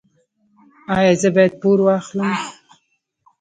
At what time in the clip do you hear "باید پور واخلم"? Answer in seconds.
1.35-2.33